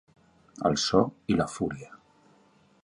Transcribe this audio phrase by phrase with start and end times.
[0.69, 1.03] El so
[1.33, 1.93] i la fúria